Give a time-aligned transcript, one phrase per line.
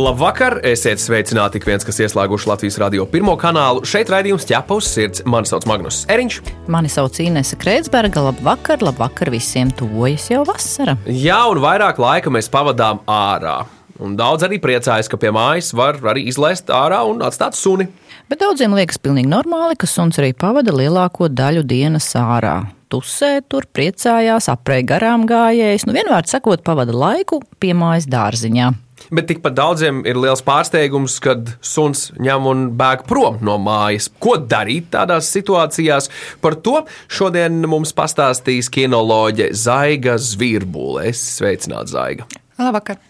[0.00, 0.60] Labvakar!
[0.64, 3.82] Esiet sveicināti ik viens, kas ieslēguši Latvijas radio pirmo kanālu.
[3.84, 5.20] Šeit raidījums ķepa uz sirds.
[5.28, 6.38] Mani sauc Magnus Eriņš.
[6.72, 8.22] Mani sauc Inese Kreitsberga.
[8.30, 9.68] Labvakar, labvakar visiem!
[9.76, 10.96] Tuvojas jau vasara.
[11.04, 13.58] Jā, un vairāk laika mēs pavadām ārā.
[14.00, 17.90] Un daudz arī priecājas, ka pie mājas var arī izlaist ārā un atstāt suni.
[18.32, 22.62] Bet daudziem liekas pilnīgi normāli, ka suns arī pavada lielāko daļu dienas ārā.
[22.90, 28.72] Tusē, tur priecājās, aprei garām gājējis, nu vienmēr sakot, pavada laiku pie mājas dārziņā.
[29.08, 34.10] Bet tikpat daudziem ir liels pārsteigums, kad suns ņem un bēg prom no mājas.
[34.22, 36.10] Ko darīt tādās situācijās?
[36.44, 41.08] Par to šodien mums pastāstīs kinoloģe Zaiga Zvirbule.
[41.10, 42.28] Es sveicinātu Zaiga.
[42.60, 43.00] Labvakar!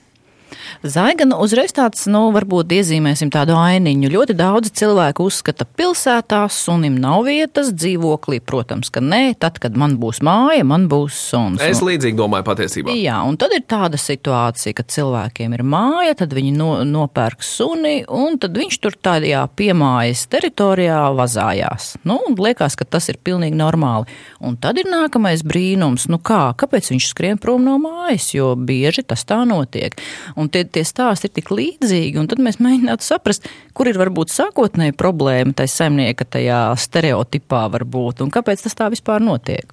[0.83, 4.11] Zaiga, nu, uzreiz tāds, nu, varbūt iezīmēsim tādu ainiņu.
[4.15, 9.35] Ļoti daudzi cilvēki uzskata, ka pilsētā sunim nav vietas, dzīvoklī, protams, ka nē.
[9.41, 11.63] Tad, kad man būs māja, man būs suns.
[11.65, 12.95] Es līdzīgi domāju patiesībā.
[12.97, 18.01] Jā, un tad ir tāda situācija, ka cilvēkiem ir māja, tad viņi no, nopērk suni,
[18.07, 21.93] un tad viņš tur tādā piemājas teritorijā vazājās.
[22.09, 24.09] Nu, un liekas, ka tas ir pilnīgi normāli.
[24.41, 29.05] Un tad ir nākamais brīnums, nu kā, kāpēc viņš skrien prom no mājas, jo bieži
[29.07, 29.97] tas tā notiek.
[30.41, 34.35] Un tie, tie stāsti ir tik līdzīgi, un tad mēs mēģinātu saprast, kur ir varbūt
[34.35, 39.73] sākotnēji problēma tajā saimnieka tajā stereotipā varbūt, un kāpēc tas tā vispār notiek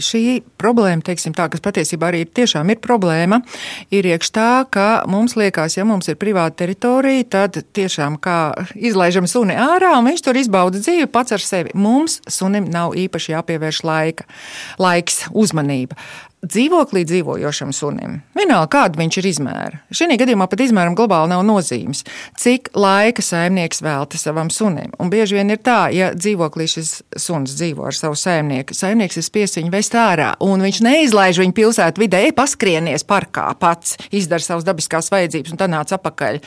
[0.00, 3.40] šī problēma, teiksim, tā, kas patiesībā arī tiešām ir problēma,
[3.94, 8.38] ir iekš tā, ka mums liekas, ja mums ir privāta teritorija, tad tiešām kā
[8.74, 11.74] izlaižam suni ārā un viņš tur izbauda dzīvi pats ar sevi.
[11.74, 14.28] Mums sunim nav īpaši jāpievērš laika,
[14.80, 15.98] laiks, uzmanība
[16.46, 18.20] dzīvoklī dzīvojošam sunim.
[18.36, 19.80] Vienalga, kāda viņš ir izmēra.
[19.92, 22.02] Šī gadījumā pat izmēram globāli nav nozīmes,
[22.40, 24.94] cik laika saimnieks velta savam sunim.
[25.00, 29.26] Un bieži vien ir tā, ja dzīvoklī šis suns dzīvo ar savu saimnieku, saimnieks ir
[29.26, 34.68] spiests viņu vest ārā, un viņš neizlaiž viņu pilsētu vidē, paskrienies parkā pats, izdara savas
[34.68, 36.40] dabiskās vajadzības un tad nāc apakaļ.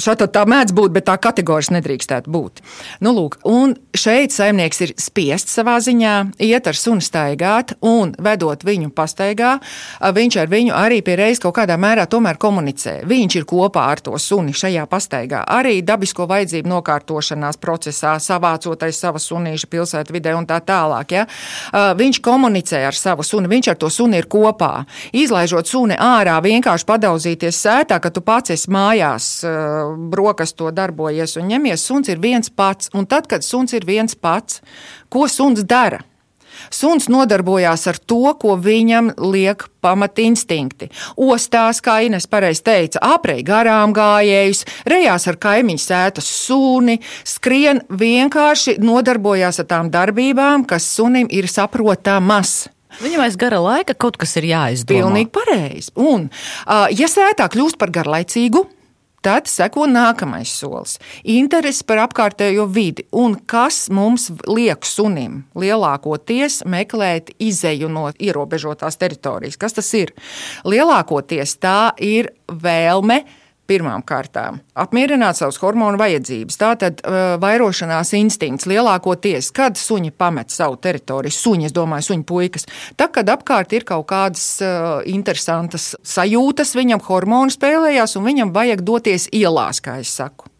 [0.00, 2.62] Šādi tā mēdz būt, bet tā kategoriski nedrīkstētu būt.
[3.04, 6.14] Nu, lūk, un šeit saimnieks ir spiests savā ziņā
[6.46, 9.56] iet ar sunu staigāt, un vedot viņu pastaigā,
[10.00, 13.00] viņš ar viņu arī pie reizes kaut kādā mērā tomēr komunicē.
[13.10, 19.28] Viņš ir kopā ar to suni šajā pastaigā, arī dabisko vajadzību nokārtošanās procesā, savācoties savas
[19.30, 21.16] sunīša pilsētu vidē un tā tālāk.
[21.16, 21.26] Ja?
[22.00, 24.84] Viņš komunicē ar savu suni, viņš ar to suni ir kopā.
[25.16, 29.30] Izlaižot suni ārā, vienkārši padauzīties sētā, ka tu pats esi mājās
[30.12, 32.92] brokastu darbojies un ņemies, suns ir viens pats.
[32.94, 34.60] Un tad, kad suns ir viens pats,
[35.08, 36.02] ko suns dara?
[36.68, 40.90] Suns nodarbojās ar to, ko viņam liek pamatinstinkti.
[41.16, 48.76] Ostās, kā Ines pareizi teica, aprei garām gājējus, rejās ar kaimiņu sētas suni, skrien vienkārši
[48.82, 52.68] nodarbojās ar tām darbībām, kas sunim ir saprotamas.
[53.00, 54.98] Viņam aiz gara laika kaut kas ir jāizdomā.
[54.98, 55.92] Pilnīgi pareizi.
[55.94, 56.26] Un,
[56.92, 58.66] ja sētā kļūst par garlaicīgu,
[59.20, 60.94] Tad seko nākamais solis-
[61.40, 69.58] interese par apkārtējo vidi un kas mums liek sunim lielākoties meklēt izēju no ierobežotās teritorijas.
[69.58, 70.14] Kas tas ir?
[70.64, 73.24] Lielākoties tā ir vēlme
[73.70, 76.58] pirmām kārtām apmierināt savas hormonu vajadzības.
[76.60, 82.68] Tātad uh, vairošanās instinkts lielākoties, kad suņi pamet savu teritoriju, suņi, es domāju, suņu puikas,
[82.96, 88.84] tad, kad apkārt ir kaut kādas uh, interesantas sajūtas, viņam hormoni spēlējās un viņam vajag
[88.86, 90.50] doties ielās, kā es saku.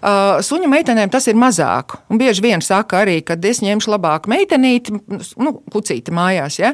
[0.00, 1.98] Uh, suņu meitenēm tas ir mazāk.
[2.08, 4.94] Un bieži vien saka arī, ka es ņemšu labāk meitenīti,
[5.42, 6.72] nu, pucīti mājās, ja?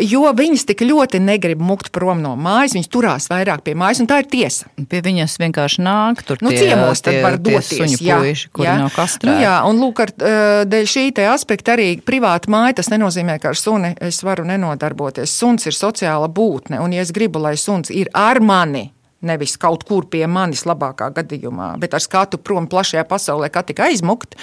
[0.00, 4.08] jo viņas tik ļoti negrib mukt prom no mājas, viņas turās vairāk pie mājas, un
[4.08, 4.70] tā ir tiesa.
[4.88, 7.74] Pie viņas vienkārši nāk tur nu, tie, ciemos, tad tie, var tie doties.
[7.82, 8.78] suņu jā, puiši, kuri jā.
[8.80, 9.28] nav kastrēti.
[9.28, 13.36] Nu, jā, un lūk, ar, uh, dēļ šī te aspekta arī privāta māja, tas nenozīmē,
[13.42, 15.36] ka ar suni es varu nenodarboties.
[15.36, 18.88] Suns ir sociāla būtne, un ja es gribu, lai suns ir ar mani,
[19.26, 23.82] nevis kaut kur pie manis labākā gadījumā, bet ar skatu prom plašajā pasaulē, kā tik
[23.84, 24.38] aizmukt,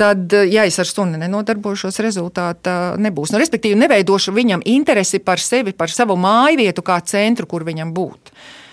[0.00, 3.34] tad, ja es ar suni nenodarbošos, rezultāta nebūs.
[3.34, 7.92] Nu, respektīvi, neveidošu viņam interesi par sevi, par savu māju vietu kā centru, kur viņam
[7.94, 8.31] būt.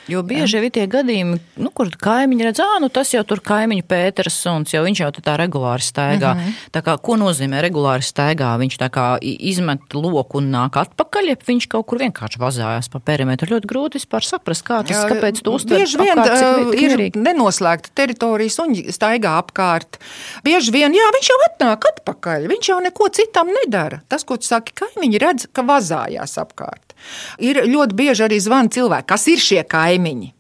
[0.10, 3.42] Jo bieži jau ir tie gadījumi, nu, kur kaimiņi redz, ah, nu tas jau tur
[3.46, 6.34] kaimiņu Pēters suns, jo viņš jau tā regulāri staigā.
[6.34, 6.58] Mm -hmm.
[6.76, 8.52] Tā kā, ko nozīmē regulāri staigā?
[8.62, 13.00] Viņš tā kā izmet loku un nāk atpakaļ, ja viņš kaut kur vienkārši vazājās pa
[13.00, 13.54] perimetru.
[13.54, 15.78] Ļoti grūti vispār saprast, kā tas, Jā, kāpēc tu uztver.
[15.78, 20.00] Bieži vien uh, ir nenoslēgta teritorija, suņi staigā apkārt.
[20.44, 24.02] Bieži vien, jā, viņš jau atnāk atpakaļ, viņš jau neko citam nedara.
[24.08, 26.89] Tas, ko tu saki, kaimiņi redz, ka vazājās apkārt.
[27.44, 30.34] Ir ļoti bieži arī zvana cilvēki, kas ir šie kaimiņi.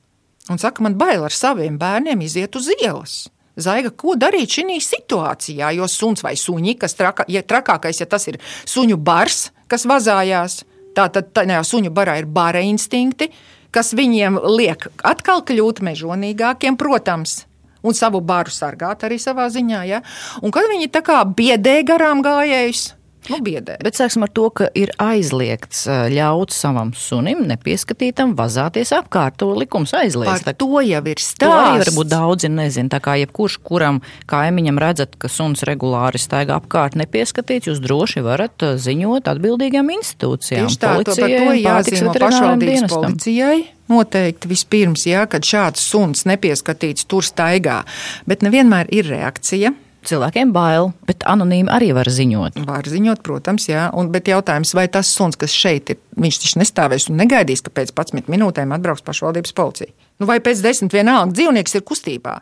[0.50, 3.28] Un saka, man bail ar saviem bērniem iziet uz ielas.
[3.60, 5.72] Zaiga, ko darīt šajā situācijā?
[5.76, 8.40] Jo suns vai suņi, kas traka, ja trakākais, ja tas ir
[8.70, 10.64] suņu bars, kas vazājās,
[10.96, 13.30] tā tad tajā suņu barā ir bara instinkti,
[13.76, 17.44] kas viņiem liek atkal kļūt mežonīgākiem, protams.
[17.84, 19.84] Un savu baru sargāt arī savā ziņā.
[19.88, 20.02] Ja?
[20.44, 22.90] Un kad viņi tā kā biedē garām gājējus,
[23.27, 23.75] Nu, biedē.
[23.83, 25.83] Bet sāksim ar to, ka ir aizliegts
[26.13, 29.36] ļaut savam sunim nepieskatītam vazāties apkārt.
[29.44, 30.45] To likums aizliedz.
[30.45, 31.44] Par to jau ir stāsts.
[31.44, 32.89] To arī varbūt daudzi nezina.
[32.95, 34.00] Tā kā jebkurš, kuram
[34.30, 40.71] kaimiņam redzat, ka suns regulāri staigā apkārt nepieskatīts, jūs droši varat ziņot atbildīgām institūcijām.
[40.71, 43.04] Tieši tā, to par to jāziņo pašvaldības dienestam.
[43.12, 43.60] policijai.
[43.89, 47.81] Noteikti vispirms, jā, kad šāds suns nepieskatīts tur staigā,
[48.30, 49.74] bet nevienmēr ir reakcija
[50.07, 52.60] cilvēkiem bail, bet anonīmi arī var ziņot.
[52.68, 53.90] Var ziņot, protams, jā.
[53.98, 57.74] Un, bet jautājums, vai tas suns, kas šeit ir, viņš taču nestāvēs un negaidīs, ka
[57.74, 59.92] pēc 11 minūtēm atbrauks pašvaldības policija.
[60.19, 62.34] Nu, vai pēc desmit vienalga dzīvnieks ir kustībā.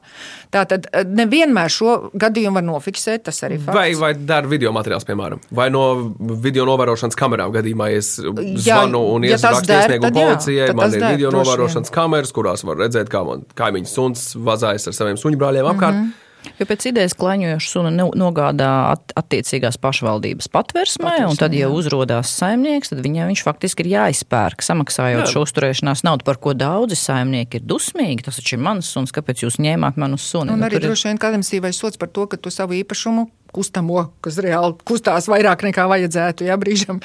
[0.53, 3.27] Tā tad eh, nevienmēr šo gadījumu var nofiksēt.
[3.27, 3.77] Tas arī fakts.
[3.77, 5.83] Vai, vai dara video materiāls, piemēram, vai no
[6.41, 10.71] video novērošanas kamerām gadījumā es zvanu un ja iesaku iesniegumu policijai.
[10.77, 15.21] Man ir video novērošanas kameras, kurās var redzēt, kā man kaimiņš suns vazājas ar saviem
[15.21, 15.99] suņu brāļiem apkārt.
[15.99, 16.23] Mm -hmm.
[16.59, 21.71] Jo pēc idejas klaņojoša suna nogādā at, attiecīgās pašvaldības patversmē, Patversmē un tad, ja jā.
[21.73, 25.31] uzrādās saimnieks, tad viņam viņš faktiski ir jāizpērk, samaksājot jā.
[25.31, 28.25] šo uzturēšanās naudu, par ko daudzi saimnieki ir dusmīgi.
[28.27, 30.53] Tas taču ir mans suns, kāpēc jūs ņēmāt manu suni?
[30.53, 34.07] Un nu, arī droši vien kādam sīvais sots par to, ka tu savu īpašumu kustamo,
[34.23, 37.01] kas reāli kustās vairāk nekā vajadzētu, ja brīžam.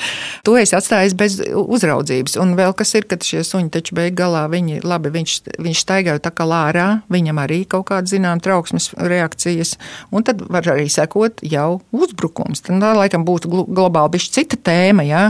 [0.46, 2.36] To es atstāju bez uzraudzības.
[2.42, 6.22] Un vēl kas ir, kad šie suņi taču beig galā, viņi, labi, viņš, viņš staigāja
[6.22, 9.76] tā kā lārā, viņam arī kaut kāda, zinām, trauksmes reakcijas,
[10.12, 12.64] un tad var arī sekot jau uzbrukums.
[12.64, 15.24] Tad, tā laikam būtu globāli bišķi cita tēma, jā.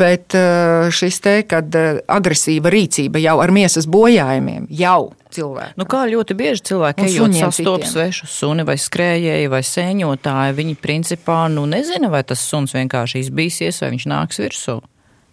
[0.00, 5.76] Bet eh, šis te, kad eh, agresīva rīcība jau ar miesas bojājumiem jau cilvēku.
[5.80, 11.44] Nu, kā ļoti bieži cilvēki ejot sastopas svešu suni vai skrējēji vai sēņotāji, viņi principā
[11.52, 14.80] nu, nezina, vai tas suns vienkārši izbīsies vai viņš nāks virsū.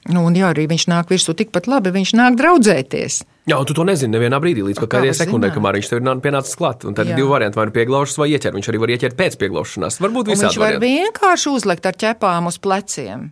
[0.10, 3.20] Nu, un jā, arī viņš nāk virsū tikpat labi, viņš nāk draudzēties.
[3.50, 6.58] Jā, un tu to nezini nevienā brīdī, līdz kādai sekundē, kamēr viņš tev ir pienācis
[6.58, 6.88] klāt.
[6.90, 7.14] Un tad jā.
[7.14, 8.56] ir divi varianti, vai nu pieglaužas vai ieķer.
[8.58, 10.00] Viņš arī var ieķert pēc pieglaušanās.
[10.02, 10.34] Varbūt.
[10.34, 10.90] Viņš var varianti.
[10.90, 13.30] vienkārši uzlikt ar ķepām uz pleciem.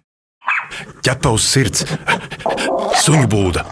[1.06, 1.86] Ķepa uz sirds,
[3.06, 3.66] suņu būda.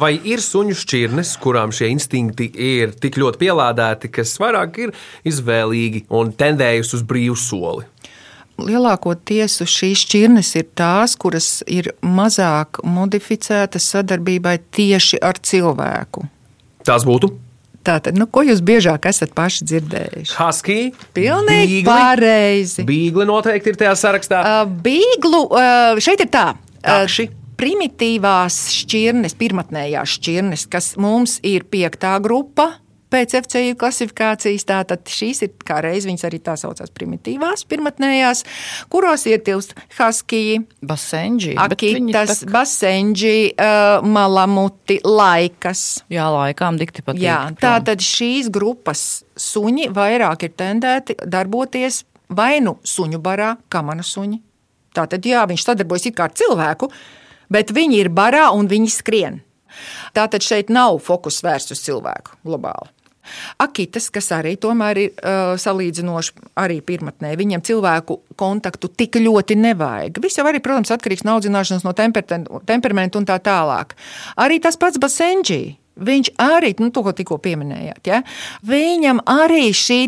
[0.00, 4.92] Vai ir suņu šķirnes, kurām šie instinkti ir tik ļoti pielādēti, kas vairāk ir
[5.28, 7.84] izvēlīgi un tendējusi uz brīvu soli?
[8.60, 16.24] Lielākoties šīs šķirnes ir tās, kuras ir mazāk modificētas sadarbībai tieši ar cilvēku.
[16.88, 17.32] Tās būtu.
[17.84, 20.36] Tātad, nu, ko jūs biežāk esat paši dzirdējuši?
[20.36, 20.78] Husky.
[21.16, 22.84] Pilnīgi bīgli, pareizi.
[22.88, 24.40] Bīgli noteikti ir tajā sarakstā.
[24.44, 26.46] Uh, bīglu uh, šeit ir tā.
[26.84, 27.28] Takši.
[27.28, 32.72] Uh, primitīvās šķirnes, pirmotnējās šķirnes, kas mums ir piektā grupa.
[33.10, 38.44] Pēc FCI klasifikācijas tātad šīs ir, kā reiz viņas arī tā saucās, primitīvās, pirmotnējās,
[38.92, 42.52] kuros ietilpst haskiji, basenģi, akitas, tā...
[42.54, 46.04] basenģi, uh, malamuti, laikas.
[46.14, 47.24] Jā, laikām dikti patīk.
[47.26, 54.38] Jā, tātad šīs grupas suņi vairāk ir tendēti darboties vai nu suņu barā, kamana suņi.
[54.94, 56.94] Tātad, jā, viņš sadarbojas kā ar cilvēku,
[57.52, 59.42] bet viņi ir barā un viņi skrien.
[60.16, 62.90] Tātad šeit nav fokus vērsts uz cilvēku globāli.
[63.62, 70.18] Akitas, kas arī tomēr ir uh, salīdzinoši arī pirmotnē, viņiem cilvēku kontaktu tik ļoti nevajag.
[70.24, 71.94] Viss jau arī, protams, atkarīgs no audzināšanas, no
[72.66, 73.94] temperamenta un tā tālāk.
[74.40, 75.79] Arī tas pats Basenģī.
[76.00, 78.20] Viņš arī, nu, to, ko tikko pieminējāt, ja?
[78.64, 79.98] viņam arī šī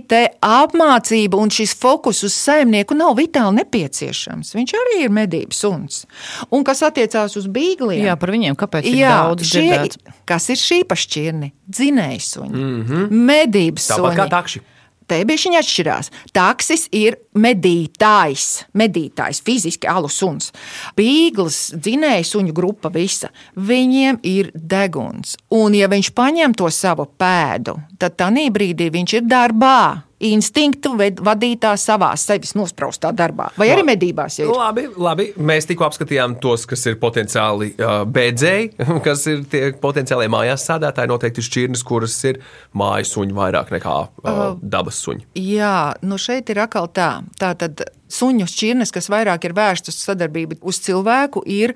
[0.40, 4.54] apmācība un šis fokus uz saimnieku nav vitāli nepieciešams.
[4.56, 6.04] Viņš arī ir medību suns.
[6.50, 8.06] Un kas attiecās uz bīgliem?
[8.06, 10.16] Jā, par viņiem kāpēc jā, daudz šie, dzirdēts?
[10.28, 11.52] Kas ir šī pašķirni?
[11.72, 13.24] Dzinējsuņi, mm -hmm.
[13.28, 13.98] medības suņi.
[14.00, 14.64] Tāpat kā takši.
[15.08, 16.10] Te bija viņa atšķirās.
[16.36, 18.46] Taksis ir medītājs,
[18.78, 20.52] medītājs, fiziski alu suns.
[20.98, 23.32] Bīgls, dzinēja suņu grupa visa.
[23.56, 25.36] Viņiem ir deguns.
[25.52, 29.82] Un ja viņš paņem to savu pēdu, tad tajā brīdī viņš ir darbā.
[30.22, 33.50] Instinktu vadītā savā sevis nospraustā darbā.
[33.58, 34.52] Vai arī medībās, ja ir.
[34.54, 35.28] Labi, labi.
[35.42, 38.70] Mēs tikko apskatījām tos, kas ir potenciāli uh, bēdzēji,
[39.06, 41.10] kas ir tie potenciālie mājās sādētāji.
[41.12, 42.42] Noteikti ir šķirnes, kuras ir
[42.78, 45.26] mājas suņi vairāk nekā uh, dabas suņi.
[45.42, 47.10] Jā, nu šeit ir atkal tā.
[47.40, 51.74] Tā tad suņu šķirnes, kas vairāk ir vērstas sadarbību uz cilvēku, ir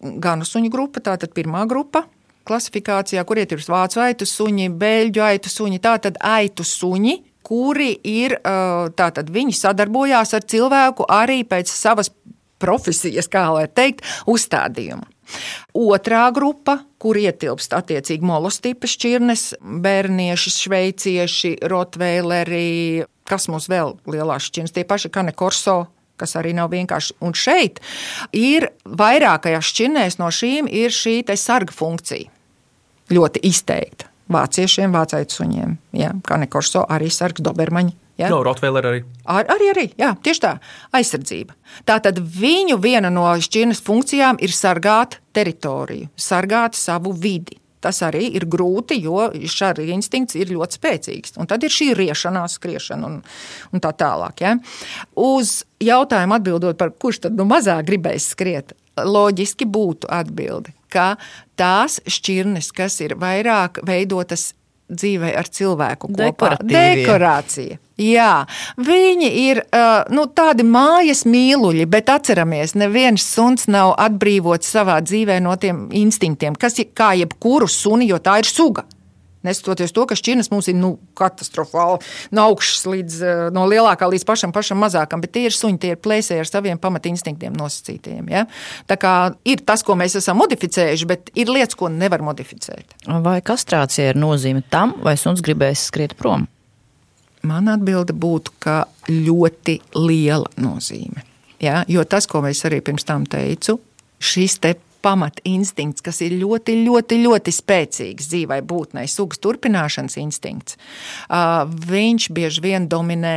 [0.00, 2.06] ganu suņu grupa, tātad pirmā grupa.
[2.44, 8.38] Klasifikācijā, kur iet ir vācu aitu suņi, beļģu aitu suņi, tātad aitu suņi, kuri ir,
[8.40, 12.10] ā, tātad viņi sadarbojās ar cilvēku arī pēc savas
[12.62, 15.06] profesijas, kā lai teikt, uzstādījuma.
[15.74, 19.44] Otrā grupa, kur ietilpst attiecīgi molostipas šķirnes,
[19.84, 25.84] bērnieši, šveicieši, rotveileri, kas mums vēl lielās šķirnes, tie paši kane korso.
[26.14, 27.16] Kas arī nav vienkārši.
[27.26, 27.80] Un šeit
[28.38, 32.30] ir vairākajās šķirnēs no šīm ir šī sarga funkcija.
[33.10, 34.13] Ļoti izteikta.
[34.32, 35.76] Vāciešiem, vācaitu suņiem.
[36.00, 37.92] Ja, Kane korso arī sargs dobermaņi.
[38.16, 38.28] Ja?
[38.30, 39.02] No Rottweiler arī.
[39.26, 40.52] Ar, arī, arī, jā, tieši tā,
[40.94, 41.56] aizsardzība.
[41.88, 47.58] Tātad viņu viena no šķirnes funkcijām ir sargāt teritoriju, sargāt savu vidi.
[47.84, 51.34] Tas arī ir grūti, jo šādi instinkts ir ļoti spēcīgs.
[51.36, 53.18] Un tad ir šī riešanās, skriešana un,
[53.74, 54.40] un tā tālāk.
[54.40, 54.54] Ja?
[55.20, 61.14] Uz jautājumu atbildot, par kurš tad nu mazāk gribēs skriet, loģiski būtu atbildi, ka
[61.58, 64.52] tās šķirnes, kas ir vairāk veidotas
[64.92, 66.54] dzīvē ar cilvēku kopā.
[66.60, 67.78] Dekorācija.
[68.00, 74.98] Jā, viņi ir uh, nu, tādi mājas mīluļi, bet atceramies, neviens suns nav atbrīvots savā
[75.04, 78.82] dzīvē no tiem instinktiem, kas ir kā jebkuru suni, jo tā ir suga.
[79.44, 82.00] Neskatoties to, ka šķirnes mums ir nu, katastrofāli
[82.34, 85.92] no augšas līdz uh, no lielākā līdz pašam, pašam mazākam, bet tie ir suņi, tie
[85.94, 88.30] ir plēsēji ar saviem pamatinstинktiem nosacītiem.
[88.32, 88.46] Ja?
[88.90, 89.14] Tā kā
[89.48, 92.96] ir tas, ko mēs esam modificējuši, bet ir lietas, ko nevar modificēt.
[93.24, 96.48] Vai kastrācija ir nozīme tam, vai suns gribēs skriet prom?
[97.44, 101.26] Mana atbilde būtu, ka ļoti liela nozīme.
[101.60, 101.82] Ja?
[101.88, 103.76] Jo tas, ko mēs arī pirms tam teicu,
[104.24, 104.74] šis te
[105.04, 110.78] pamatinstinkts, kas ir ļoti, ļoti, ļoti spēcīgs dzīvai būtnei, sugas turpināšanas instinkts,
[111.28, 113.36] ā, viņš bieži vien dominē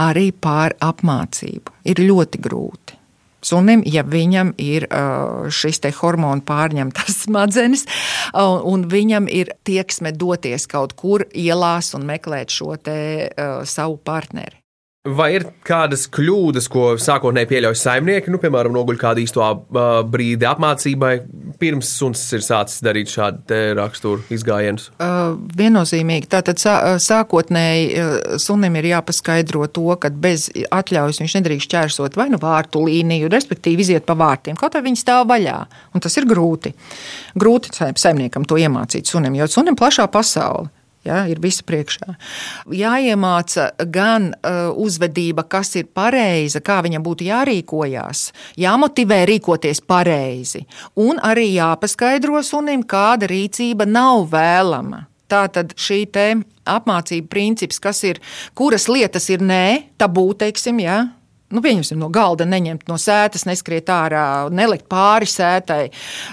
[0.00, 1.74] arī pār apmācību.
[1.88, 3.00] Ir ļoti grūti.
[3.44, 5.02] Sunim, ja viņam ir ā,
[5.52, 7.84] šis te hormonu pārņemtas smadzenes,
[8.34, 12.98] un viņam ir tieksme doties kaut kur ielās un meklēt šo te
[13.28, 14.63] ā, savu partneri.
[15.04, 19.44] Vai ir kādas kļūdas, ko sākotnēji pieļauj saimnieki, nu, piemēram, noguļ kādu īsto
[20.08, 21.10] brīdi apmācībai,
[21.60, 24.86] pirms suns ir sācis darīt šādu raksturu izgājienus?
[24.96, 26.30] Uh, viennozīmīgi.
[26.32, 32.40] Tātad sā, sākotnēji sunim ir jāpaskaidro to, ka bez atļaujas viņš nedrīkst ķērsot vai nu
[32.40, 35.58] vārtu līniju, respektīvi iziet pa vārtiem, kaut arī viņi stāv vaļā.
[35.92, 36.72] Un tas ir grūti.
[37.36, 40.72] Grūti saim- saimniekam to iemācīt sunim, jo sunim plašā pasaule.
[41.04, 42.14] Ja, ir visi priekšā.
[42.72, 48.30] Jāiemāca gan uh, uzvedība, kas ir pareiza, kā viņam būtu jārīkojas,
[48.60, 50.64] jāmotivē rīkoties pareizi,
[50.96, 55.04] un arī jāpaskaidro sunim, kāda rīcība nav vēlama.
[55.28, 56.06] Tā tad šī
[56.64, 58.20] apmācība princips, kas ir,
[58.56, 61.02] kuras lietas ir nē, tabū, teiksim, ja,
[61.54, 65.82] nu, pieņemsim, no galda neņemt no sēdes, neskriet ārā, nelikt pāri sētai,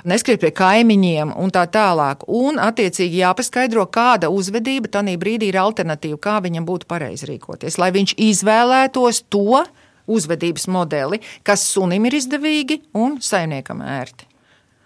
[0.09, 2.25] neskriet pie kaimiņiem un tā tālāk.
[2.27, 7.91] Un, attiecīgi, jāpaskaidro, kāda uzvedība tajā brīdī ir alternatīva, kā viņam būtu pareizi rīkoties, lai
[7.95, 9.63] viņš izvēlētos to
[10.11, 14.30] uzvedības modeli, kas sunim ir izdevīgi un saimniekam ērti.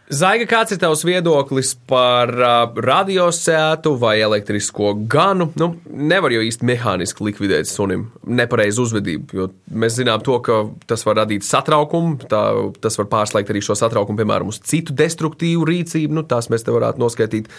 [0.06, 5.48] Zaiga, kāds ir tavs viedoklis par uh, radiosētu vai elektrisko ganu?
[5.58, 11.02] Nu, nevar jau īsti mehāniski likvidēt sunim nepareizu uzvedību, jo mēs zinām to, ka tas
[11.08, 12.44] var radīt satraukumu, tā,
[12.86, 16.20] tas var pārslēgt arī šo satraukumu, piemēram, uz citu destruktīvu rīcību.
[16.20, 17.50] Nu, tās mēs te varētu noskaidrot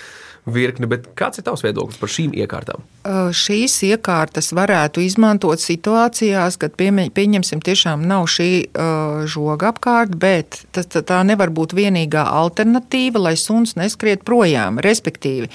[0.47, 2.85] virkni, bet kāds ir tavs viedoklis par šīm iekārtām?
[3.35, 8.49] Šīs iekārtas varētu izmantot situācijās, kad pieņemsim, tiešām nav šī
[9.31, 14.79] žoga apkārt, bet tā- nevar būt vienīgā alternatīva, lai suns neskriet projām.
[14.83, 15.51] Respektīvi,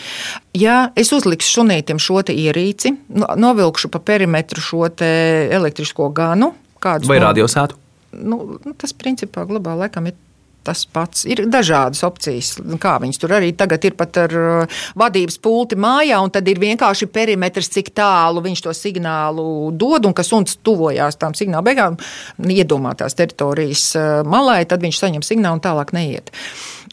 [0.53, 7.19] ja es uzlikšu sunītam šo ierīci, no- novilkšu pa perimetru šo elektrisko ganu, kādus Vai
[7.19, 7.79] radiosētu?
[8.11, 10.13] nu, nu, tas principā globāli laikam ir.
[10.61, 12.53] Tas pats ir dažādas opcijas.
[12.81, 16.61] Kā viņas tur arī tagad ir pat ar uh, vadības pulti mājā, un tad ir
[16.61, 21.97] vienkārši perimetrs, cik tālu viņš to signālu dod, un kas suns tuvojās tām signāla beigām,
[22.45, 26.29] iedomātās teritorijas uh, malai, tad viņš saņem signālu un tālāk neiet.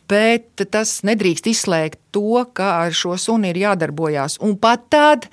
[0.09, 4.39] Bet tas nedrīkst izslēgt to, ka ar šo suni ir jādarbojās.
[4.45, 5.27] Un pat tad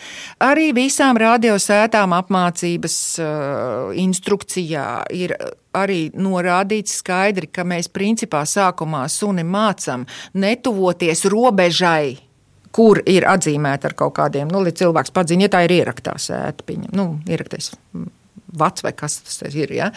[0.43, 5.37] arī visām radiosētām apmācības uh, instrukcijā ir
[5.75, 12.15] arī norādīts skaidri, ka mēs principā sākumā suni mācām netuvoties robežai
[12.75, 16.65] kur ir atzīmēta ar kaut kādiem, nu, lai cilvēks padzina, ja tā ir ieraktā sēta,
[16.67, 17.71] pieņem, nu, ieraktais
[18.59, 19.71] vats vai kas tas ir.
[19.75, 19.91] Ja?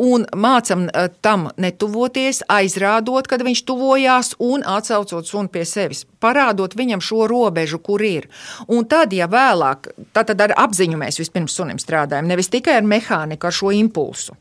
[0.00, 6.76] Un mācām uh, tam netuvoties, aizrādot, kad viņš tuvojās un atcaucot sunu pie sevis, parādot
[6.78, 8.28] viņam šo robežu, kur ir.
[8.68, 13.48] Un tad, ja vēlāk, tad ar apziņu mēs vispirms sunim strādājam, nevis tikai ar mehāniku,
[13.48, 14.36] ar šo impulsu.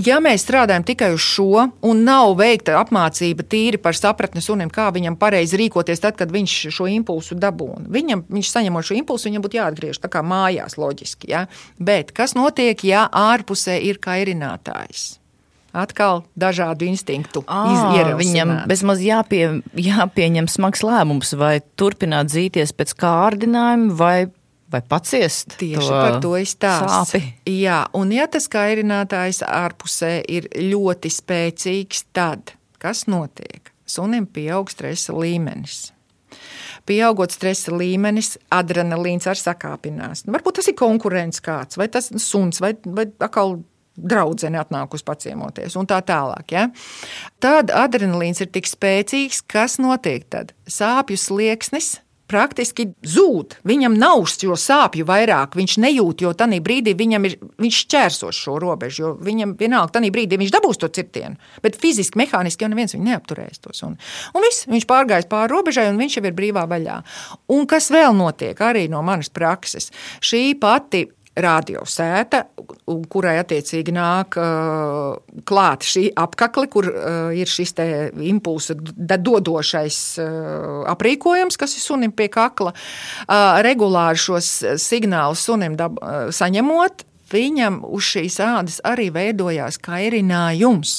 [0.00, 4.86] Ja mēs strādājam tikai uz šo, un nav veikta apmācība tīri par sapratni sunim, kā
[4.94, 9.44] viņam pareizi rīkoties, tad, kad viņš šo impulsu dabūna, viņam, viņš saņemot šo impulsu, viņam
[9.44, 11.32] būtu jāatgriež tā kā mājās, loģiski.
[11.34, 11.44] Ja?
[11.76, 15.18] Bet kas notiek, ja ārpusē ir kairinātājs?
[15.72, 18.16] Atkal dažādu instinktu izjūta.
[18.18, 24.16] Viņam bezmaz jāpie, jāpieņem smags lēmums, vai turpināt dzīties pēc kārdinājuma, vai
[24.72, 25.56] vai paciest.
[25.60, 27.22] Tieši to par to izstāsti.
[27.48, 33.72] Jā, un ja tas kairinātājs ārpusē ir ļoti spēcīgs, tad kas notiek?
[33.86, 35.90] Sunim pieaug stresa līmenis.
[36.88, 40.24] Pieaugot stresa līmenis, adrenalīns arī sakāpinās.
[40.26, 43.60] Varbūt tas ir konkurents kāds, vai tas ir suns, vai, vai atkal
[43.92, 46.54] draudzene atnākusi paciemoties, un tā tālāk.
[46.54, 46.66] Ja?
[47.44, 50.56] Tad adrenalīns ir tik spēcīgs, kas notiek tad?
[50.66, 51.98] Sāpju slieksnis
[52.32, 53.58] praktiski zūd.
[53.68, 58.58] Viņam nav šo sāpju vairāk, viņš nejūt, jo tajā brīdī viņam ir, viņš šķērsos šo
[58.62, 61.38] robežu, jo viņam vienalga tajā brīdī viņš dabūs to cirtienu.
[61.64, 63.84] Bet fiziski, mehāniski jau neviens viņu neapturēs tos.
[63.86, 63.96] Un,
[64.34, 67.00] un viss, viņš pārgājis pāri robežai un viņš jau ir brīvā vaļā.
[67.54, 69.92] Un kas vēl notiek arī no manas prakses?
[70.24, 71.06] Šī pati
[71.38, 72.42] radiosēta,
[73.12, 75.16] kurai attiecīgi nāk uh,
[75.48, 77.72] klāt šī apakle, kur uh, ir šis
[78.28, 82.74] impulsa dodošais uh, aprīkojums, kas ir sunim pie kakla.
[83.64, 84.50] Regulāri šos
[84.82, 85.96] signālus sunim dab,
[86.34, 90.98] saņemot, viņam uz šīs ādas arī veidojās kairinājums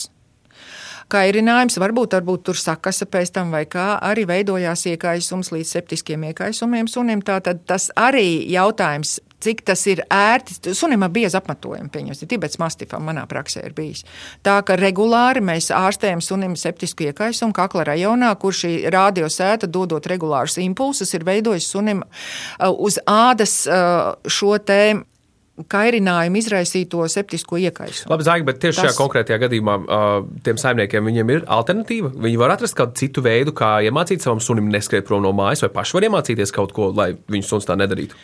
[1.13, 6.89] kairinājums, varbūt, varbūt tur sakasa pēc tam, vai kā arī veidojās iekaisums līdz septiskiem iekaisumiem
[6.89, 7.21] sunim.
[7.25, 10.73] Tātad tas arī jautājums cik tas ir ērti.
[10.75, 14.03] Sunim ir bieza apmetojuma, pieņemsim, Tibets mastifam manā praksē ir bijis.
[14.45, 20.59] Tā ka regulāri mēs ārstējam sunim septisku iekaisumu kakla rajonā, kur šī radiosēta dodot regulārus
[20.63, 25.09] impulsus, ir veidojis sunim uh, uz ādas uh, šo tēmu
[25.69, 28.09] kairinājumu izraisīto septisko iekaisumu.
[28.09, 28.87] Labi, Zāģi, bet tieši Tas...
[28.87, 30.13] šajā konkrētajā gadījumā uh,
[30.45, 32.09] tiem saimniekiem viņiem ir alternatīva.
[32.25, 35.73] Viņi var atrast kādu citu veidu, kā iemācīt savam sunim neskriet prom no mājas, vai
[35.75, 38.17] paši var iemācīties kaut ko, lai viņu suns tā nedarītu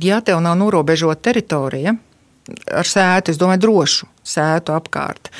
[0.00, 1.96] ja tev nav norobežota teritorija,
[2.70, 5.30] ar sētu, es domāju, drošu sētu apkārt.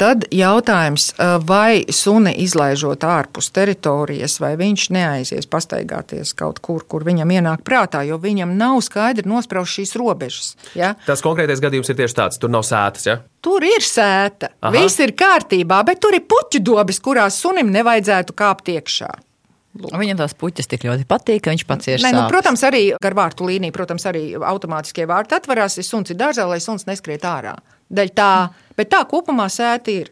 [0.00, 1.10] Tad jautājums,
[1.46, 8.02] vai suni izlaižot ārpus teritorijas, vai viņš neaizies pastaigāties kaut kur, kur viņam ienāk prātā,
[8.08, 10.54] jo viņam nav skaidri nospraust šīs robežas.
[10.78, 10.94] Ja?
[11.06, 13.06] Tas konkrētais gadījums ir tieši tāds, tur nav sētas.
[13.06, 13.18] Ja?
[13.44, 14.74] Tur ir sēta, Aha.
[14.74, 19.12] viss ir kārtībā, bet tur ir puķu dobis, kurās sunim nevajadzētu kāpt iekšā.
[19.78, 19.92] Lūk.
[19.94, 22.00] Viņam tās puķis tik ļoti patīk, ka viņš pats ir.
[22.02, 26.18] Nē, nu, protams, arī gar vārtu līniju, protams, arī automātiskie vārti atverās, ja suns ir
[26.18, 27.54] dārzā, lai suns neskriet ārā.
[27.86, 28.32] Daļ tā,
[28.78, 30.10] bet tā kopumā sēta ir.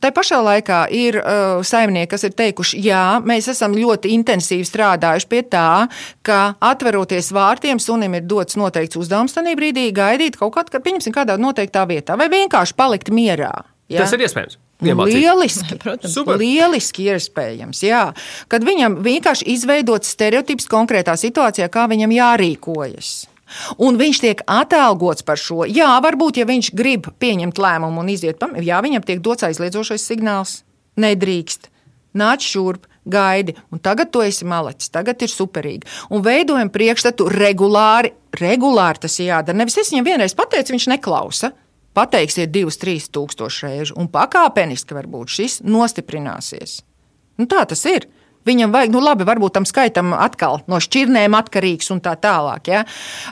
[0.00, 5.28] Tā pašā laikā ir uh, saimnieki, kas ir teikuši, jā, mēs esam ļoti intensīvi strādājuši
[5.30, 5.66] pie tā,
[6.26, 6.38] ka
[6.70, 11.84] atveroties vārtiem, sunim ir dots noteikts uzdevums tajā brīdī, gaidīt kaut kādā, pieņemsim, kādā noteiktā
[11.90, 13.52] vietā, vai vienkārši palikt mierā.
[13.90, 14.06] Jā?
[14.06, 14.60] Tas ir iespējams.
[14.84, 15.18] Iemācīt.
[15.20, 16.38] Lieliski, protams, Super.
[16.40, 17.82] lieliski iespējams.
[17.84, 18.04] Jā.
[18.52, 23.12] Kad viņam vienkārši izveidot stereotips konkrētā situācijā, kā viņam jārīkojas.
[23.82, 25.64] Un viņš tiek atalgots par šo.
[25.66, 30.06] Jā, varbūt, ja viņš grib pieņemt lēmumu un iziet pam, jā, viņam tiek dots aizliedzošais
[30.06, 30.60] signāls.
[31.00, 31.66] Nedrīkst.
[32.20, 35.88] Nāc šurp, gaidi, un tagad tu esi malacis, tagad ir superīgi.
[36.14, 39.58] Un veidojam priekšstatu regulāri, regulāri tas jādara.
[39.58, 41.52] Nevis es viņam vienreiz pateicu, viņš neklausa
[41.96, 46.80] pateiksiet divus, trīs tūkstošus reižu, un pakāpeniski varbūt šis nostiprināsies.
[47.40, 48.08] Nu, tā tas ir.
[48.48, 52.70] Viņam vajag, nu labi, varbūt tam skaitam atkal no šķirnēm atkarīgs un tā tālāk.
[52.72, 52.84] Ja?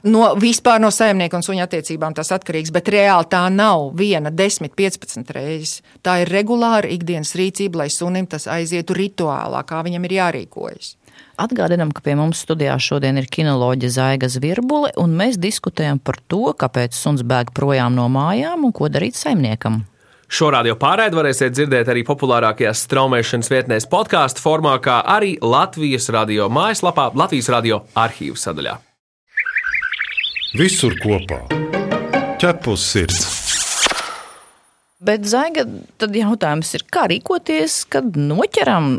[0.05, 4.75] No vispār no saimnieka un suņa attiecībām tas atkarīgs, bet reāli tā nav viena, desmit,
[4.77, 5.81] piecpadsmit reizes.
[6.05, 10.93] Tā ir regulāra ikdienas rīcība, lai sunim tas aizietu rituālā, kā viņam ir jārīkojas.
[11.39, 16.51] Atgādinām, ka pie mums studijā šodien ir kinoloģija Zaiga Zvirbule, un mēs diskutējam par to,
[16.59, 19.85] kāpēc suns bēg projām no mājām un ko darīt saimniekam.
[20.29, 26.51] Šo radio pārraidi varēsiet dzirdēt arī populārākajās straumēšanas vietnēs, podkāstu formā, kā arī Latvijas radio
[26.53, 28.77] mājaslapā, Latvijas radio arhīvu sadaļā.
[30.59, 31.45] Visur kopā-
[32.43, 33.25] ķepus sirds.
[34.99, 35.63] Bet, Zaiga,
[35.97, 38.99] tad jautājums ir, kā rīkoties, kad noķeram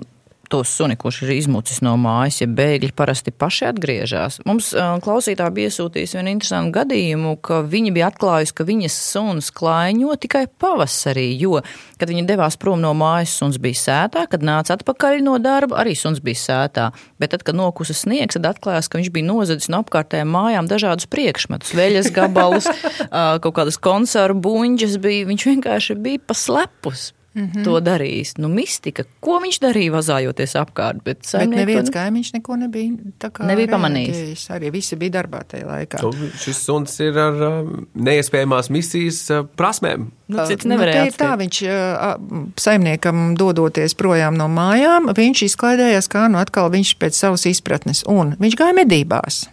[0.50, 4.40] to suni, kurš ir izmucis no mājas, ja bēgļi parasti paši atgriežas.
[4.50, 4.72] Mums
[5.06, 10.46] klausītāji bija iesūtījis vienu interesantu gadījumu, ka viņi bija atklājusi, ka viņas suns klaiņo tikai
[10.62, 11.62] pavasarī, jo,
[12.02, 15.94] kad viņi devās prom no mājas, suns bija sētā, kad nāca atpakaļ no darba, arī
[15.98, 16.90] suns bija sētā.
[17.22, 21.10] Bet tad, kad nokusa sniegs, tad atklājās, ka viņš bija nozadzis no apkārtējām mājām dažādus
[21.12, 22.70] priekšmetus, veļas gabalus,
[23.44, 25.30] kaut kādas konservu buņģas bija.
[25.30, 27.64] Viņš vienkārši bija paslepus Mm -hmm.
[27.64, 28.34] To darījis.
[28.38, 29.04] Nu, mistika.
[29.20, 31.04] Ko viņš darīja, vazājoties apkārt?
[31.04, 32.92] Bet, bet neviens kaimiņš neko nebija,
[33.40, 34.50] nebija pamanījis.
[34.50, 36.00] Arī visi bija darbā tajā laikā.
[36.00, 40.10] Tu, šis suns ir ar uh, neiespējamās misijas uh, prasmēm.
[40.28, 46.28] Nu, cits nevarēja nu, tā, viņš uh, saimniekam dodoties projām no mājām, viņš izklaidējās, kā
[46.28, 48.04] nu atkal viņš pēc savas izpratnes.
[48.08, 49.46] Un viņš gāja medībās.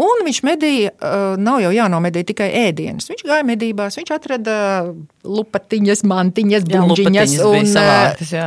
[0.00, 0.92] Un viņš medīja,
[1.40, 3.08] nav jau jānomedī tikai ēdienas.
[3.10, 4.56] Viņš gāja medībās, viņš atrada
[5.28, 7.68] lupatiņas, mantiņas, buļbuļsaktas.
[7.68, 8.46] Savātas, jā.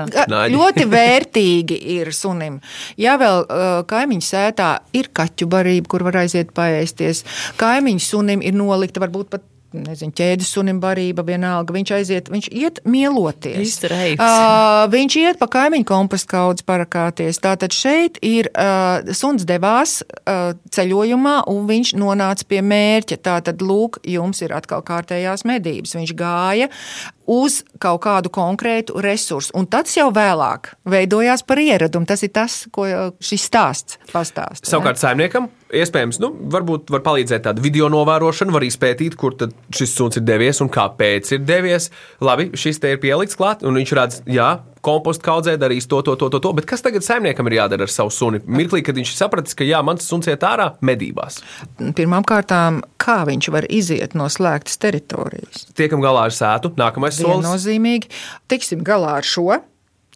[0.53, 2.59] ļoti vērtīgi ir sunim.
[3.01, 3.45] Ja vēl
[3.91, 7.25] kaimiņu sētā ir kaķu barība, kur var aiziet paēsties,
[7.61, 11.73] kaimiņu sunim ir nolikta varbūt pat nezinu, ķēdes sunim barība, vienalga.
[11.75, 13.77] Viņš aiziet, viņš iet mieloties.
[13.87, 17.39] Uh, viņš iet pa kaimiņu kompostu kaudzi parakāties.
[17.43, 23.21] Tātad šeit ir uh, suns devās uh, ceļojumā un viņš nonāca pie mērķa.
[23.31, 25.95] Tātad, lūk, jums ir atkal kārtējās medības.
[25.99, 26.69] Viņš gāja
[27.31, 29.53] uz kaut kādu konkrētu resursu.
[29.57, 32.09] Un tas jau vēlāk veidojās par ieradumu.
[32.09, 32.87] Tas ir tas, ko
[33.23, 34.67] šis stāsts pastāsta.
[34.67, 35.09] Savukārt, ja?
[35.09, 39.37] saimniekam iespējams, nu, varbūt var palīdzēt tāda video novērošana, var izpētīt, kur
[39.75, 41.89] šis suns ir devies un kāpēc ir devies.
[42.23, 44.51] Labi, šis te ir pielikts klāt, un viņš redz, jā,
[44.85, 46.53] kompostu kaudzē darīs to, to, to, to, to.
[46.57, 48.41] Bet kas tagad saimniekam ir jādara ar savu suni?
[48.49, 51.41] Mirklī, kad viņš sapratis, ka jā, mans suns iet ārā medībās.
[51.79, 52.53] Pirmkārt,
[53.01, 55.67] kā viņš var iziet no slēgtas teritorijas?
[55.77, 57.45] Tiekam galā ar sētu, nākamais solis.
[57.45, 58.11] Viennozīmīgi,
[58.51, 59.61] tiksim galā ar šo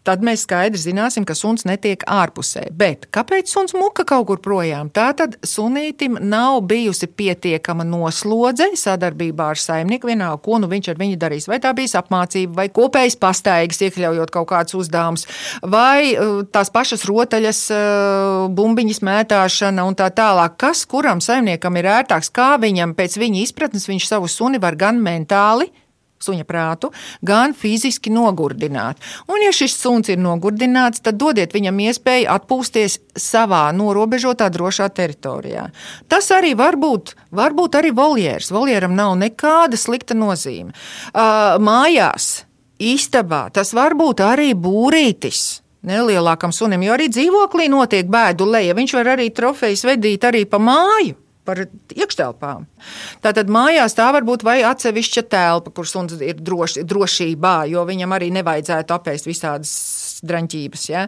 [0.05, 2.67] tad mēs skaidri zināsim, ka suns netiek ārpusē.
[2.75, 4.91] Bet kāpēc suns muka kaut kur projām?
[4.93, 10.99] Tā tad sunītim nav bijusi pietiekama noslodze sadarbībā ar saimnieku, vienalga, ko nu viņš ar
[11.01, 11.49] viņu darīs.
[11.51, 15.25] Vai tā bija apmācība, vai kopējas pastaigas, iekļaujot kaut kādus uzdevumus,
[15.61, 20.57] vai uh, tās pašas rotaļas, uh, bumbiņas mētāšana un tā tālāk.
[20.61, 25.01] Kas kuram saimniekam ir ērtāks, kā viņam pēc viņa izpratnes viņš savu suni var gan
[25.01, 25.71] mentāli,
[26.25, 26.91] suņa prātu,
[27.25, 29.01] gan fiziski nogurdināt.
[29.29, 35.69] Un, ja šis suns ir nogurdināts, tad dodiet viņam iespēju atpūsties savā norobežotā drošā teritorijā.
[36.11, 38.51] Tas arī var būt, var būt arī voljērs.
[38.55, 40.75] Voljēram nav nekāda slikta nozīme.
[41.13, 42.45] Uh, mājās,
[42.81, 48.73] istabā, tas var būt arī būrītis nelielākam sunim, jo arī dzīvoklī notiek bēdu leja.
[48.77, 51.13] Viņš var arī trofejas vedīt arī pa māju
[51.45, 51.61] par
[51.93, 52.65] iekštelpām.
[53.23, 58.17] Tātad mājās tā var būt vai atsevišķa telpa, kur suns ir droši, drošībā, jo viņam
[58.17, 59.75] arī nevajadzētu apēst visādas
[60.23, 60.85] draņķības.
[60.89, 61.05] Ja?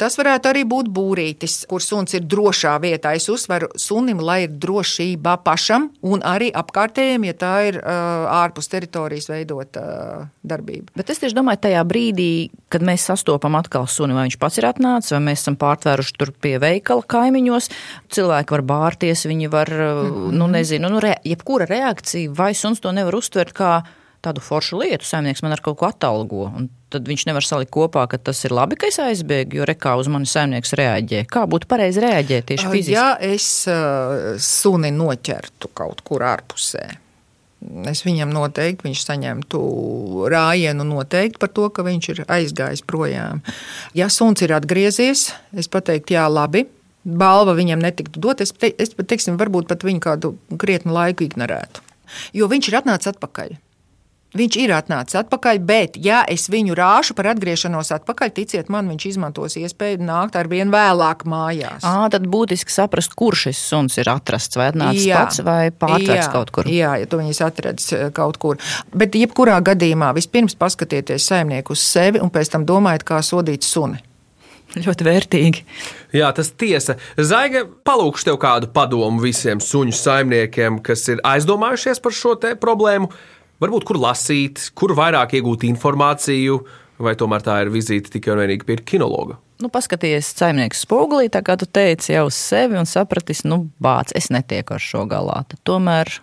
[0.00, 3.14] Tas varētu arī būt būrītis, kur suns ir drošā vietā.
[3.16, 8.70] Es uzsveru sunim, lai ir drošība pašam un arī apkārtējiem, ja tā ir uh, ārpus
[8.72, 10.90] teritorijas veidota uh, darbība.
[10.96, 12.30] Bet es tieši domāju, tajā brīdī,
[12.72, 16.34] kad mēs sastopam atkal suni, vai viņš pats ir atnācis, vai mēs esam pārtvēruši tur
[16.42, 17.70] pie veikala kaimiņos,
[18.14, 20.36] cilvēki var bārties, viņi var, mm -hmm.
[20.40, 23.82] nu nezinu, nu, re, jebkura reakcija, vai suns to nevar uztvert kā
[24.24, 26.48] tādu foršu lietu, saimnieks man ar kaut ko atalgo.
[26.90, 30.10] Tad viņš nevar salikt kopā, ka tas ir labi, ka es aizbēgu, jo rekā uz
[30.10, 31.22] mani saimnieks reaģē.
[31.30, 32.96] Kā būtu pareizi reaģēt tieši fiziski?
[32.96, 33.46] Ja es
[34.44, 36.88] suni noķertu kaut kur ārpusē.
[37.90, 39.60] Es viņam noteikti, viņš saņemtu
[40.32, 43.42] rājienu noteikti par to, ka viņš ir aizgājis projām.
[43.96, 46.64] Ja suns ir atgriezies, es pateiktu, jā, labi,
[47.04, 48.40] balva viņam netiktu dot.
[48.40, 51.84] Es, te, es pat, teiksim, varbūt pat viņu kādu krietnu laiku ignorētu.
[52.36, 53.58] Jo viņš ir atnācis atpakaļ.
[54.30, 59.06] Viņš ir atnācis atpakaļ, bet, ja es viņu rāšu par atgriešanos atpakaļ, ticiet man, viņš
[59.08, 61.82] izmantos iespēju nākt ar vien vēlāk mājās.
[61.82, 66.30] À, tad būtiski saprast, kur šis suns ir atrasts, vai atnācis jā, pats, vai pārtverts
[66.30, 66.70] kaut kur.
[66.70, 68.60] Jā, ja tu viņus atradz kaut kur.
[68.94, 73.98] Bet, jebkurā gadījumā, vispirms paskatieties saimnieku uz sevi un pēc tam domājiet, kā sodīt suni.
[74.84, 75.64] Ļoti vērtīgi.
[76.14, 76.96] Jā, tas tiesa.
[77.18, 83.10] Zaiga, palūkšu tev kādu padomu visiem suņu saimniekiem, kas ir aizdomājušies par šo problēmu
[83.60, 86.60] varbūt kur lasīt, kur vairāk iegūt informāciju,
[87.00, 89.38] vai tomēr tā ir vizīte tikai un vienīgi pie kinologa?
[89.60, 94.14] Nu, paskaties, saimnieks spogulī, tā kā tu teici, jau uz sevi un sapratis, nu, bāc,
[94.16, 95.42] es netieku ar šo galā.
[95.50, 96.14] Tad tomēr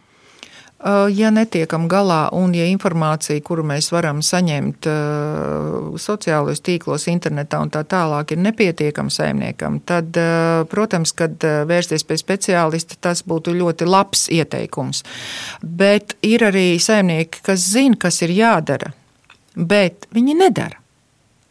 [1.10, 7.72] ja netiekam galā un ja informācija, kuru mēs varam saņemt uh, sociālajos tīklos, internetā un
[7.74, 13.90] tā tālāk, ir nepietiekama saimniekam, tad, uh, protams, kad vērsties pie speciālista, tas būtu ļoti
[13.90, 15.04] labs ieteikums.
[15.62, 18.94] Bet ir arī saimnieki, kas zina, kas ir jādara,
[19.58, 20.78] bet viņi nedara.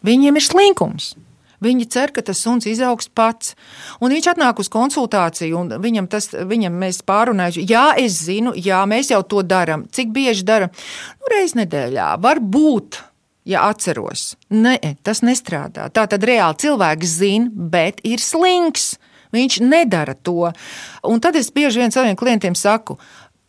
[0.06, 1.16] Viņiem ir slinkums.
[1.64, 3.54] Viņi cer, ka tas suns izaugs pats.
[4.00, 8.82] Un viņš atnāk uz konsultāciju, un viņam, tas, viņam mēs pārunājam, jā, es zinu, jā,
[8.88, 9.86] mēs jau to darām.
[9.92, 10.72] Cik bieži darām?
[11.20, 12.12] Nu, reiz nedēļā.
[12.22, 13.00] Varbūt,
[13.48, 14.34] ja atceros.
[14.52, 15.88] Nē, tas nestrādā.
[15.88, 18.94] Tā tad reāli cilvēks zina, bet ir slings.
[19.34, 20.52] Viņš nedara to.
[21.04, 22.96] Un tad es bieži vien saviem klientiem saku,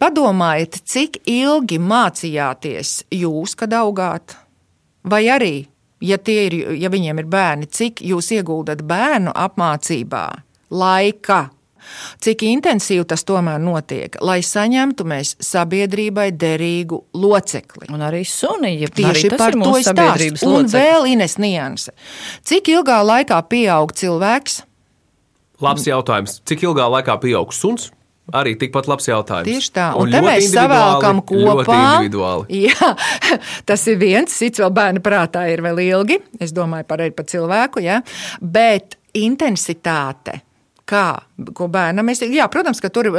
[0.02, 4.36] padomājiet, cik ilgi mācījāties jūs, kad augāt,
[5.08, 5.56] vai arī
[6.02, 10.26] ja, ir, ja viņiem ir bērni, cik jūs ieguldat bērnu apmācībā,
[10.70, 11.48] laika,
[12.24, 17.90] cik intensīvi tas tomēr notiek, lai saņemtu mēs sabiedrībai derīgu locekli.
[17.94, 20.48] Un arī suni, ja tieši arī par to stāstu.
[20.48, 20.74] Un locekli.
[20.78, 21.94] vēl Ines nianse.
[22.48, 24.64] Cik ilgā laikā pieaug cilvēks?
[25.64, 26.42] Labs jautājums.
[26.46, 27.92] Cik ilgā laikā pieaug suns?
[28.36, 29.48] Arī tikpat labs jautājums.
[29.48, 31.84] Tieši tā, un, un te mēs savēlkam kopā.
[32.52, 32.90] Jā,
[33.70, 36.20] tas ir viens, cits vēl bērnu prātā ir vēl ilgi.
[36.44, 38.02] Es domāju par, par cilvēku, ja?
[38.42, 40.42] bet intensitāte
[40.88, 41.20] kā,
[41.58, 42.22] ko bērnam mēs.
[42.32, 43.10] Jā, protams, ka tur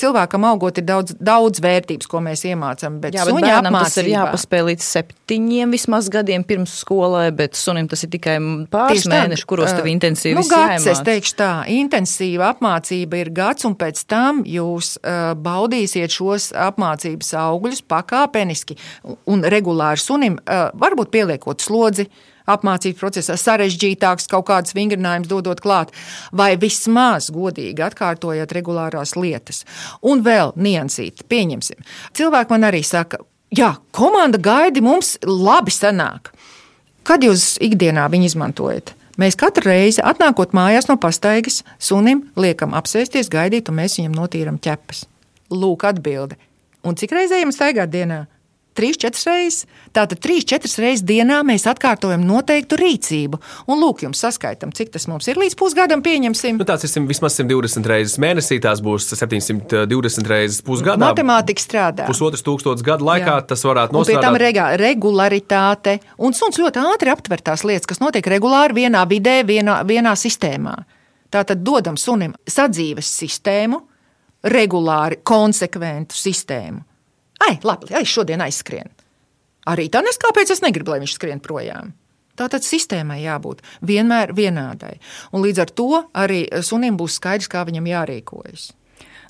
[0.00, 3.00] cilvēkam augot ir daudz, daudz vērtības, ko mēs iemācām.
[3.02, 3.88] Bet, jā, bet bērnam apmācībā.
[3.88, 8.36] tas ir jāpaspēj līdz septiņiem vismaz gadiem pirms skolai, bet sunim tas ir tikai
[8.72, 13.66] pāris Tieši mēneši, kuros tev intensīvi nu, gads, es teikšu tā, intensīva apmācība ir gads,
[13.68, 14.94] un pēc tam jūs
[15.42, 18.78] baudīsiet šos apmācības augļus pakāpeniski
[19.26, 22.08] un regulāri sunim, varbūt pieliekot slodzi
[22.50, 25.94] apmācības procesā sarežģītāks, kaut kādas vingrinājumus dodot klāt,
[26.32, 29.64] vai vismaz godīgi atkārtojot regulārās lietas.
[30.02, 31.82] Un vēl niansīt, pieņemsim.
[32.16, 33.22] Cilvēki man arī saka,
[33.54, 36.32] jā, komanda gaidi mums labi sanāk.
[37.06, 38.96] Kad jūs ikdienā viņu izmantojat?
[39.16, 44.58] Mēs katru reizi, atnākot mājās no pastaigas, sunim liekam apsēsties, gaidīt, un mēs viņam notīram
[44.60, 45.06] ķepas.
[45.54, 46.36] Lūk, atbilde.
[46.86, 48.26] Un cik reizēm staigāt dienā?
[48.76, 49.64] Trīs, četras reizes.
[49.96, 53.40] Tātad trīs, četras reizes dienā mēs atkārtojam noteiktu rīcību.
[53.72, 56.60] Un lūk, jums saskaitam, cik tas mums ir līdz pusgadam, pieņemsim.
[56.60, 61.00] Nu, tāds ir vismaz 120 reizes mēnesī, tās būs 720 reizes pusgadā.
[61.08, 62.08] Matemātika strādā.
[62.10, 63.46] Pusotras tūkstošas gadu laikā Jā.
[63.52, 63.96] tas varētu.
[63.96, 65.98] Un pie tam regā, regularitāte.
[66.20, 70.76] Un suns ļoti ātri aptver tās lietas, kas notiek regulāri vienā vidē, vienā, vienā sistēmā.
[71.32, 73.80] Tātad dodam sunim sadzīves sistēmu,
[74.52, 76.84] regulāri, konsekventu sistēmu.
[77.44, 78.88] Ai, labi, ai, šodien aizskrien.
[79.66, 81.92] Arī tā nes, kāpēc es negribu, lai viņš skrien projām.
[82.36, 84.98] Tātad sistēmai jābūt vienmēr vienādai.
[85.32, 88.70] Un līdz ar to arī sunim būs skaidrs, kā viņam jārīkojas.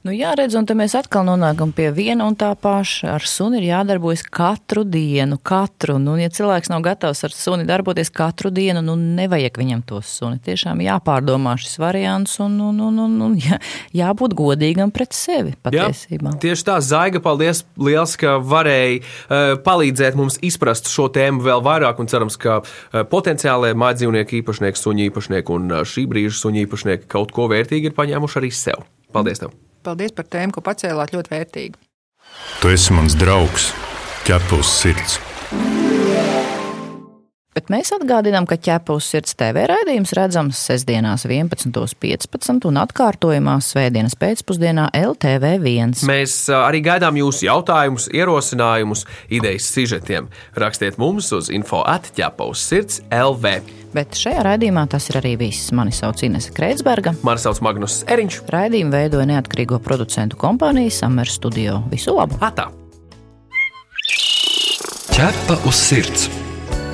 [0.07, 3.17] Nu, jā, redz, un te mēs atkal nonākam pie viena un tā paša.
[3.17, 5.97] Ar suni ir jādarbojas katru dienu, katru.
[5.99, 10.39] Nu, ja cilvēks nav gatavs ar suni darboties katru dienu, nu, nevajag viņam to suni.
[10.47, 13.59] Tiešām jāpārdomā šis variants un, un, un, un, un jā,
[13.99, 16.37] jābūt godīgam pret sevi patiesībā.
[16.37, 21.67] Jā, tieši tā, Zaiga, paldies liels, ka varēji uh, palīdzēt mums izprast šo tēmu vēl
[21.67, 26.63] vairāk un cerams, ka uh, potenciālajie mājdzīvnieku īpašnieki, suņu īpašnieki un uh, šī brīža suņu
[26.69, 28.87] īpašnieki kaut ko vērtīgi ir paņēmuši arī sev.
[29.11, 29.43] Paldies!
[29.43, 29.66] Tev.
[29.87, 31.79] Paldies par tēmu, ko pacēlāt ļoti vērtīgi.
[32.61, 33.71] Tu esi mans draugs,
[34.27, 35.21] ķepus sirds.
[37.57, 44.91] Bet mēs atgādinām, ka ķepus sirds TV raidījums redzams sestdienās 11.15 un atkārtojumā svētdienas pēcpusdienā
[44.93, 46.05] LTV1.
[46.05, 50.29] Mēs arī gaidām jūsu jautājumus, ierosinājumus, idejas sižetiem.
[50.61, 53.57] Rakstiet mums uz info atķepus sirds LV.
[53.97, 55.73] Bet šajā raidījumā tas ir arī viss.
[55.73, 57.17] Mani sauc Inese Kreitsberga.
[57.25, 58.43] Mani sauc Magnus Eriņš.
[58.53, 61.81] Raidījumu veidoja neatkarīgo producentu kompānija Summer Studio.
[61.89, 62.37] Visu labu!
[62.45, 62.69] Atā.
[65.17, 66.29] Ķepa uz sirds!